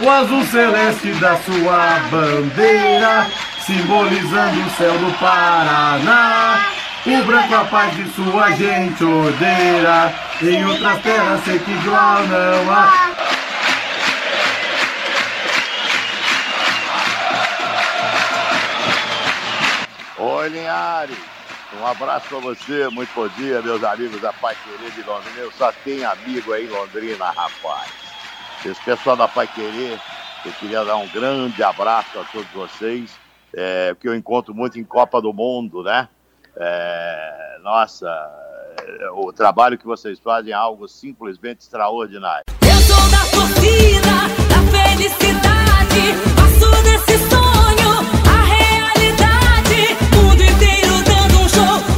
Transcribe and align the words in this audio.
oh. 0.00 0.04
O 0.04 0.10
azul 0.10 0.44
celeste 0.46 1.12
da 1.14 1.36
sua 1.36 2.00
bandeira, 2.10 3.26
simbolizando 3.64 4.60
o 4.60 4.70
céu 4.76 4.98
do 4.98 5.18
Paraná. 5.18 6.60
O 7.06 7.24
branco 7.24 7.54
a 7.54 7.64
paz 7.64 7.96
de 7.96 8.08
sua 8.10 8.50
gente 8.50 9.02
ordeira, 9.02 10.12
em 10.42 10.64
outras 10.66 11.00
terras 11.02 11.44
sei 11.44 11.58
que 11.58 11.70
igual 11.70 12.22
não 12.26 12.72
há. 12.72 13.37
Linhares. 20.48 21.16
Um 21.78 21.86
abraço 21.86 22.28
para 22.28 22.38
você, 22.38 22.88
muito 22.88 23.10
bom 23.14 23.28
dia, 23.28 23.60
meus 23.60 23.84
amigos 23.84 24.20
da 24.20 24.32
Pai 24.32 24.56
Querer 24.64 24.90
de 24.92 25.02
Londrina. 25.02 25.38
Eu 25.38 25.52
só 25.52 25.70
tenho 25.84 26.10
amigo 26.10 26.52
aí 26.52 26.66
em 26.66 26.70
Londrina, 26.70 27.26
rapaz. 27.26 27.90
Esse 28.64 28.82
pessoal 28.82 29.16
da 29.16 29.28
Pai 29.28 29.46
Querer, 29.46 30.00
eu 30.44 30.52
queria 30.52 30.84
dar 30.84 30.96
um 30.96 31.06
grande 31.08 31.62
abraço 31.62 32.18
a 32.18 32.24
todos 32.24 32.50
vocês, 32.52 33.10
é, 33.54 33.94
que 34.00 34.08
eu 34.08 34.14
encontro 34.14 34.54
muito 34.54 34.78
em 34.78 34.84
Copa 34.84 35.20
do 35.20 35.32
Mundo, 35.32 35.82
né? 35.82 36.08
É, 36.56 37.58
nossa, 37.62 38.08
o 39.14 39.32
trabalho 39.32 39.76
que 39.76 39.86
vocês 39.86 40.18
fazem 40.18 40.52
é 40.52 40.56
algo 40.56 40.88
simplesmente 40.88 41.60
extraordinário. 41.60 42.44
Eu 42.62 42.80
sou 42.80 43.10
da 43.10 43.20
torcida, 43.30 44.10
da 44.48 44.60
felicidade, 44.72 46.02
passo 46.34 46.82
desse 46.82 47.28
sonho. 47.28 47.47
속 51.58 51.97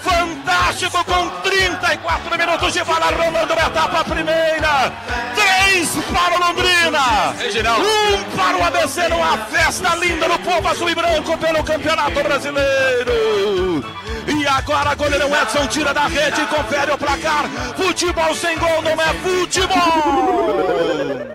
Fantástico 0.00 1.04
com 1.04 1.28
34 1.40 2.38
minutos 2.38 2.72
de 2.72 2.84
bola 2.84 3.06
rolando 3.06 3.54
na 3.54 3.66
etapa 3.66 4.04
primeira. 4.04 4.92
Três 5.34 5.90
para 6.12 6.36
o 6.36 6.40
Londrina, 6.40 7.34
um 7.80 8.36
para 8.36 8.56
o 8.56 8.64
ABC 8.64 9.08
numa 9.08 9.38
festa 9.38 9.94
linda 9.96 10.28
no 10.28 10.38
povo 10.38 10.68
azul 10.68 10.88
e 10.88 10.94
branco 10.94 11.36
pelo 11.38 11.64
Campeonato 11.64 12.22
Brasileiro. 12.22 13.84
E 14.28 14.46
agora 14.46 14.94
goleirão 14.94 15.30
Edson 15.42 15.66
tira 15.66 15.92
da 15.92 16.06
rede 16.06 16.40
e 16.40 16.46
confere 16.46 16.92
o 16.92 16.98
placar. 16.98 17.48
Futebol 17.76 18.34
sem 18.34 18.56
gol 18.58 18.82
não 18.82 18.92
é 18.92 19.14
futebol. 19.14 19.76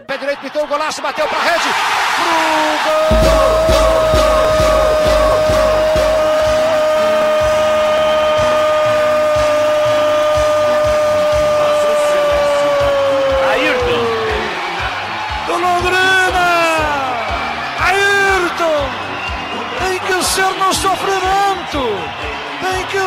Pé 0.08 0.18
direito, 0.18 0.40
pintou 0.40 0.63
o 0.63 0.68
golaço, 0.68 1.02
bateu 1.02 1.28
pra 1.28 1.40
rede. 1.40 1.69
Pro 2.16 2.31
gol! 2.86 3.42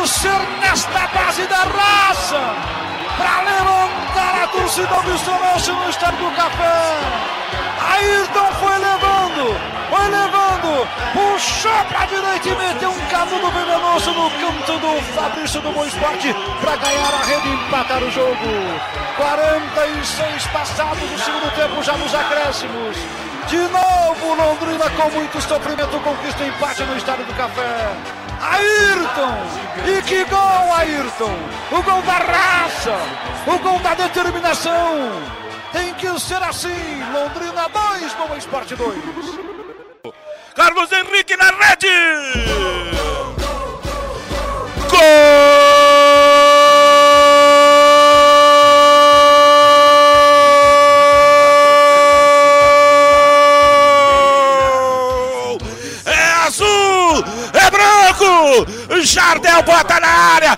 Ser 0.07 0.39
nesta 0.61 1.07
base 1.07 1.45
da 1.47 1.63
raça 1.63 2.94
para 3.17 3.41
levantar 3.41 4.43
a 4.43 4.47
torcida 4.47 5.01
do 5.01 5.17
Sonoche 5.17 5.71
no 5.71 5.89
estádio 5.89 6.29
do 6.29 6.35
Café. 6.35 6.99
Ayrton 7.91 8.51
foi 8.59 8.77
levando, 8.77 9.59
foi 9.89 10.07
levando, 10.09 10.87
puxou 11.13 11.85
para 11.85 12.01
a 12.01 12.05
direita 12.05 12.49
e 12.49 12.55
meteu 12.55 12.89
um 12.89 13.05
canudo 13.07 13.51
venenoso 13.51 14.11
no 14.11 14.29
canto 14.31 14.79
do 14.79 15.01
Fabrício 15.13 15.61
do 15.61 15.71
Boa 15.71 15.87
Esporte 15.87 16.35
para 16.61 16.75
ganhar 16.77 17.13
a 17.13 17.23
rede 17.25 17.47
e 17.47 17.53
empatar 17.53 18.03
o 18.03 18.11
jogo. 18.11 18.35
46 19.17 20.47
passados 20.47 21.09
do 21.09 21.19
segundo 21.19 21.55
tempo, 21.55 21.83
já 21.83 21.93
nos 21.93 22.13
acréscimos. 22.13 22.97
De 23.47 23.57
novo, 23.57 24.35
Londrina 24.35 24.89
com 24.89 25.09
muito 25.11 25.39
sofrimento 25.41 25.99
conquista 25.99 26.43
o 26.43 26.47
empate 26.47 26.83
no 26.83 26.97
estádio 26.97 27.25
do 27.25 27.33
Café. 27.35 28.24
Ayrton! 28.51 29.37
E 29.87 30.01
que 30.03 30.23
gol, 30.25 30.73
Ayrton! 30.75 31.37
O 31.71 31.81
gol 31.81 32.01
da 32.03 32.13
raça! 32.13 32.97
O 33.47 33.57
gol 33.59 33.79
da 33.79 33.93
determinação! 33.93 35.11
Tem 35.71 35.93
que 35.95 36.19
ser 36.19 36.41
assim! 36.43 37.03
Londrina 37.13 37.67
2, 37.69 38.13
Boa 38.13 38.37
Esporte 38.37 38.75
2. 38.75 38.95
Carlos 40.55 40.91
Henrique 40.91 41.35
na 41.35 41.51
rede! 41.51 42.84
Jardel 59.03 59.63
bota 59.63 59.99
na 59.99 60.07
área, 60.07 60.55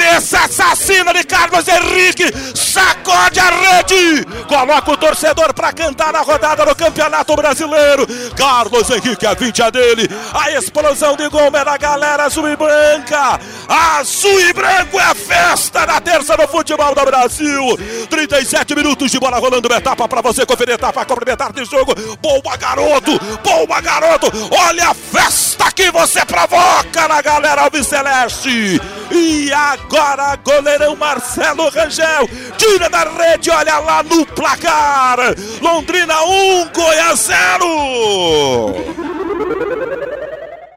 cabeça 0.00 0.44
assassina 0.44 1.12
de 1.12 1.22
Carlos 1.24 1.68
Henrique, 1.68 2.24
sacode 2.54 3.38
a 3.38 3.50
rede, 3.50 4.24
coloca 4.48 4.92
o 4.92 4.96
torcedor 4.96 5.52
para 5.52 5.72
cantar 5.74 6.12
na 6.12 6.20
rodada 6.20 6.64
do 6.64 6.74
Campeonato 6.74 7.36
Brasileiro. 7.36 8.06
Carlos 8.34 8.88
Henrique, 8.88 9.26
a 9.26 9.34
20 9.34 9.62
a 9.62 9.70
dele, 9.70 10.08
a 10.32 10.52
explosão 10.52 11.16
de 11.16 11.28
gol 11.28 11.48
é 11.48 11.64
da 11.64 11.76
galera 11.76 12.24
azul 12.24 12.48
e 12.48 12.56
branca. 12.56 13.38
Azul 13.68 14.40
e 14.40 14.52
branco 14.54 14.98
é 14.98 15.04
a 15.04 15.14
festa 15.14 15.86
da 15.86 16.00
terça 16.00 16.34
do 16.34 16.48
futebol 16.48 16.94
do 16.94 17.04
Brasil. 17.04 17.78
37 18.08 18.74
minutos 18.74 19.10
de 19.10 19.20
bola 19.20 19.38
rolando 19.38 19.68
uma 19.68 19.76
etapa 19.76 20.08
para 20.08 20.22
você 20.22 20.46
conferir 20.46 20.74
etapa 20.74 21.04
complementar 21.04 21.52
de 21.52 21.64
jogo. 21.66 21.94
Boa 22.22 22.56
garoto, 22.56 23.18
boa 23.44 23.80
garoto, 23.82 24.32
olha 24.50 24.88
a 24.88 24.94
festa 24.94 25.70
que 25.72 25.90
você 25.90 26.24
provoca 26.24 27.06
na 27.06 27.20
galera 27.20 27.62
Alves 27.62 27.86
Celeste. 27.86 28.80
E 29.12 29.52
agora, 29.90 30.36
goleirão 30.36 30.94
Marcelo 30.94 31.68
Rangel 31.68 32.28
tira 32.56 32.88
da 32.88 33.02
rede, 33.02 33.50
olha 33.50 33.80
lá 33.80 34.04
no 34.04 34.24
placar. 34.24 35.18
Londrina 35.60 36.22
1, 36.22 36.60
um, 36.60 36.68
Goiás 36.68 37.18
0. 37.20 38.74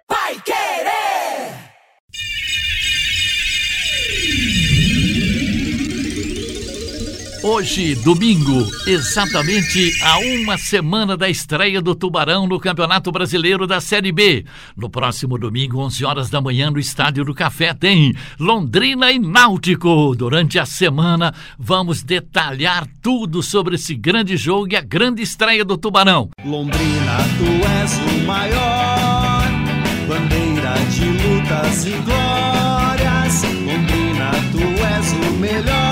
Vai 0.10 0.42
Hoje, 7.44 7.94
domingo, 7.95 8.66
exatamente 8.88 9.92
há 10.01 10.18
uma 10.18 10.57
semana 10.57 11.18
da 11.18 11.30
estreia 11.30 11.81
do 11.81 11.94
Tubarão 11.94 12.48
no 12.48 12.57
Campeonato 12.57 13.12
Brasileiro 13.12 13.68
da 13.68 13.81
Série 13.81 14.13
B. 14.13 14.45
No 14.78 14.90
próximo 14.90 15.38
domingo, 15.38 15.78
11 15.80 16.06
horas 16.06 16.30
da 16.30 16.40
manhã, 16.40 16.72
no 16.72 16.80
Estádio 16.80 17.25
do 17.25 17.34
Café, 17.34 17.74
tem 17.74 18.16
Londrina 18.40 19.12
e 19.12 19.19
Náutico. 19.19 20.16
Durante 20.16 20.57
a 20.57 20.66
semana, 20.66 21.34
vamos 21.60 22.01
detalhar 22.01 22.88
tudo 23.01 23.44
sobre 23.44 23.75
esse 23.75 23.94
grande 23.94 24.38
jogo 24.38 24.72
e 24.72 24.78
a 24.78 24.81
grande 24.81 25.22
estreia 25.22 25.66
do 25.66 25.78
Tubarão. 25.78 26.30
Londrina, 26.46 27.18
tu 27.38 27.68
és 27.81 27.92
o 27.98 28.25
maior, 28.25 29.44
bandeira 30.07 30.75
de 30.89 31.06
lutas 31.06 31.86
e 31.88 31.92
glórias. 32.06 33.44
Londrina, 33.44 34.31
tu 34.54 34.86
és 34.86 35.12
o 35.12 35.34
melhor 35.34 35.83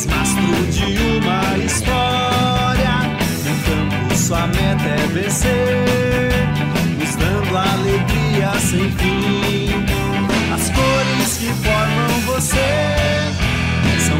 és 0.00 0.06
mastro 0.06 0.66
de 0.70 0.84
uma 1.18 1.58
história. 1.58 3.02
No 3.44 3.54
campo 3.64 4.16
sua 4.16 4.46
meta 4.46 4.84
é 4.84 5.06
vencer, 5.08 6.48
nos 6.98 7.16
dando 7.16 7.56
alegria 7.56 8.52
sem 8.60 8.90
fim. 8.92 9.68
As 10.54 10.70
cores 10.70 11.36
que 11.38 11.52
formam 11.62 12.20
você 12.26 12.70
são 14.06 14.18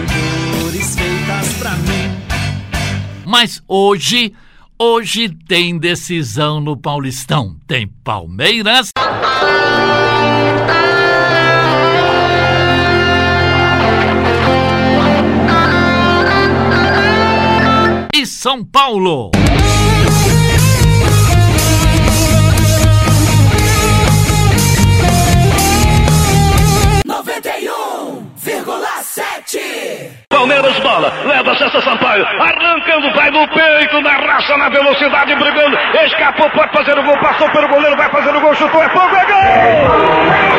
cores 0.61 0.95
feitas 0.97 1.55
pra 1.55 1.71
mim. 1.77 2.11
Mas 3.25 3.63
hoje, 3.67 4.35
hoje 4.79 5.29
tem 5.29 5.79
decisão 5.79 6.61
no 6.61 6.77
Paulistão. 6.77 7.57
Tem 7.67 7.87
Palmeiras. 8.05 8.91
São 18.43 18.65
Paulo. 18.65 19.31
Palmeiras 30.31 30.79
bola, 30.79 31.13
leva 31.27 31.55
César 31.59 31.83
Sampaio, 31.83 32.25
arrancando, 32.25 33.13
vai 33.15 33.31
no 33.31 33.47
peito, 33.49 34.01
na 34.01 34.17
raça, 34.17 34.57
na 34.57 34.71
velocidade, 34.71 35.35
brigando, 35.35 35.77
escapou, 36.07 36.49
pode 36.49 36.73
fazer 36.73 36.99
o 36.99 37.03
gol, 37.03 37.21
passou 37.21 37.51
pelo 37.51 37.69
goleiro, 37.69 37.95
vai 37.99 38.11
fazer 38.11 38.35
o 38.35 38.41
gol, 38.41 38.55
chutou, 38.55 38.83
é 38.83 38.89
fogo, 38.89 39.17
é 39.17 39.27
gol! 39.27 40.50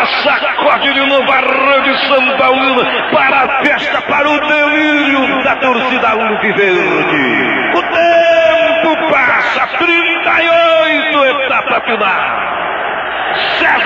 A 0.00 0.06
bola 0.06 0.06
sacode 0.40 0.92
de 0.94 1.06
novo 1.06 1.30
a 1.30 1.40
rede 1.40 2.08
São 2.08 2.38
Paulino 2.38 2.82
para 3.12 3.42
a 3.42 3.64
festa, 3.64 4.00
para 4.02 4.28
o 4.28 4.40
delírio 4.40 5.42
da 5.42 5.56
torcida 5.56 6.14
Verde. 6.56 7.74
O 7.74 7.82
tempo 7.82 9.10
passa, 9.10 9.66
38 9.78 11.24
etapa 11.26 11.80
final. 11.82 12.59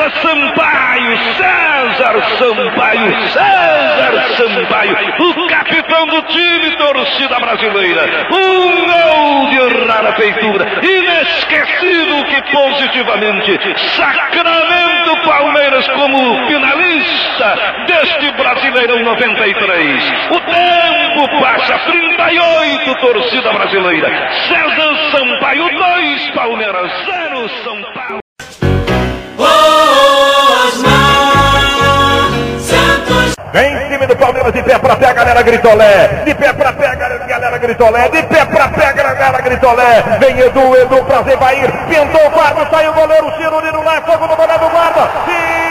César 0.04 0.12
Sampaio, 0.20 1.18
César 1.36 2.14
Sampaio, 2.38 3.28
César 3.30 4.36
Sampaio, 4.36 4.96
o 5.18 5.46
capitão 5.48 6.06
do 6.08 6.22
time, 6.24 6.76
torcida 6.76 7.40
brasileira. 7.40 8.26
Um 8.30 8.84
gol 8.84 9.48
de 9.48 9.86
rara 9.86 10.12
feitura, 10.12 10.66
inesquecível 10.82 12.24
que 12.24 12.42
positivamente 12.52 13.58
sacramenta 13.96 15.12
o 15.12 15.16
Palmeiras 15.22 15.88
como 15.88 16.48
finalista 16.48 17.58
deste 17.86 18.30
Brasileirão 18.32 18.98
93. 19.04 20.04
O 20.32 20.40
tempo 20.40 21.40
passa, 21.40 21.78
38, 21.78 22.94
torcida 22.96 23.52
brasileira. 23.54 24.30
César 24.48 24.96
Sampaio, 25.12 25.64
2, 25.64 26.30
Palmeiras, 26.32 26.92
0, 27.06 27.48
São 27.64 27.82
Paulo. 27.94 28.23
Vem 33.54 33.88
time 33.88 34.04
do 34.04 34.16
Palmeiras 34.16 34.52
de 34.52 34.60
pé 34.64 34.76
pra 34.80 34.96
pé, 34.96 35.14
galera 35.14 35.40
Gritolé. 35.40 36.08
De 36.24 36.34
pé 36.34 36.52
pra 36.52 36.72
pé, 36.72 36.96
galera, 36.96 37.24
galera 37.24 37.58
Gritolé. 37.58 38.08
De 38.08 38.22
pé 38.24 38.44
pra 38.46 38.66
pé, 38.66 38.92
galera 38.92 39.40
Gritolé. 39.40 40.02
Vem 40.18 40.40
Edu, 40.40 40.76
Edu 40.76 41.04
pra 41.04 41.22
Zevair. 41.22 41.70
Pintou 41.86 42.26
o 42.26 42.30
guarda, 42.30 42.68
saiu 42.68 42.90
o 42.90 42.94
goleiro, 42.94 43.30
tiro, 43.38 43.60
Nino 43.60 43.84
lá, 43.84 44.02
fogo 44.02 44.26
no 44.26 44.34
goleiro 44.34 44.58
do 44.58 44.70
guarda. 44.70 45.08
Fique 45.24 45.63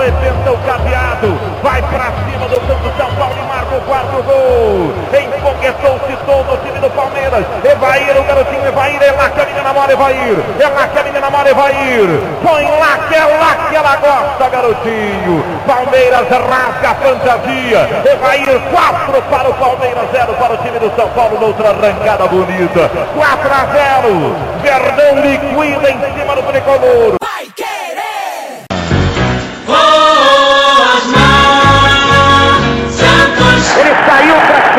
arrebenta 0.00 0.50
o 0.50 0.58
cadeado, 0.58 1.38
vai 1.62 1.82
pra 1.82 2.12
cima 2.24 2.48
do 2.48 2.56
Santo 2.66 2.96
São 2.96 3.14
Paulo 3.16 3.34
e 3.36 3.46
marca 3.46 3.76
o 3.76 3.80
quarto 3.82 4.22
gol. 4.22 4.94
Empoguetou-se 5.12 6.16
todo 6.24 6.54
o 6.54 6.56
time 6.64 6.78
do 6.78 6.90
Palmeiras. 6.90 7.44
Evair, 7.62 8.16
o 8.16 8.24
garotinho 8.24 8.66
Evair, 8.66 9.02
é 9.02 9.12
lá 9.12 9.28
que 9.28 9.40
a 9.40 9.44
menina 9.44 9.72
mora 9.72 9.92
Evair, 9.92 10.38
é 10.58 10.68
lá 10.68 10.88
que 10.88 10.98
a 10.98 11.02
menina 11.04 11.30
mora 11.30 11.50
Evair. 11.50 12.08
Põe 12.42 12.64
lá 12.64 12.98
que 13.08 13.14
é 13.14 13.24
lá 13.24 13.54
que 13.68 13.76
ela 13.76 13.96
gosta, 13.96 14.48
garotinho. 14.48 15.44
Palmeiras 15.66 16.28
rasga 16.28 16.90
a 16.90 16.94
fantasia. 16.94 18.02
Evair, 18.10 18.60
4 18.72 19.22
para 19.22 19.50
o 19.50 19.54
Palmeiras, 19.54 20.10
0 20.12 20.34
para 20.34 20.54
o 20.54 20.56
time 20.58 20.78
do 20.78 20.90
São 20.96 21.08
Paulo, 21.10 21.38
noutra 21.38 21.70
arrancada 21.70 22.26
bonita. 22.26 22.90
4 23.14 23.50
a 23.52 23.66
0. 24.02 24.36
Verdão 24.62 25.22
liquida 25.22 25.90
em 25.90 26.18
cima 26.18 26.36
do 26.36 26.42
tricolor. 26.42 27.19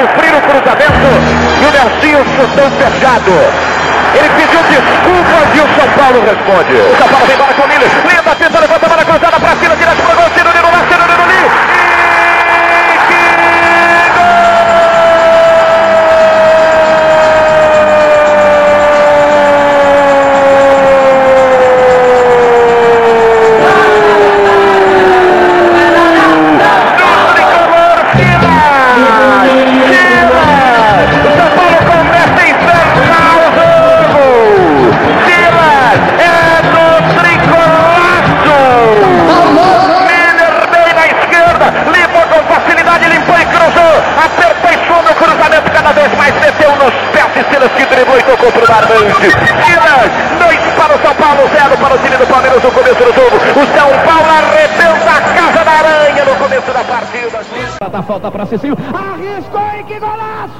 Sofrer 0.02 0.34
o 0.34 0.42
cruzamento 0.42 1.08
e 1.62 1.66
o 1.66 1.72
Nelsinho 1.72 2.26
chutou 2.36 2.72
fechado. 2.72 3.32
Ele 4.14 4.30
pediu 4.36 4.62
desculpas 4.64 5.48
e 5.56 5.60
o 5.60 5.68
São 5.76 5.90
Paulo 5.96 6.22
responde. 6.26 6.74
O 6.74 6.98
São 6.98 7.08
Paulo 7.08 7.26
vem 7.28 7.36
embora 7.36 7.54
com 7.54 7.62
o 7.62 7.68
Miller. 7.68 8.11
Time 52.12 52.18
do 52.18 52.28
Palmeiras 52.28 52.62
no 52.64 52.72
começo 52.72 52.96
do 52.96 53.14
jogo. 53.14 53.38
O 53.38 53.66
São 53.78 53.90
Paulo 54.06 54.30
arrebenta 54.30 55.12
a 55.12 55.22
casa 55.22 55.64
da 55.64 55.72
aranha 55.72 56.26
no 56.26 56.36
começo 56.36 56.74
da 56.74 56.84
partida. 56.84 57.40
Dá 57.90 58.04
falta 58.04 58.30
para 58.32 58.46
Cicinho. 58.46 58.78
Arriscou 58.94 59.62
e 59.80 59.84
que 59.84 60.00
golaço! 60.00 60.60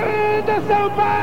Gol 0.00 0.42
de 0.42 0.56
São 0.66 0.90
Paulo! 0.90 1.14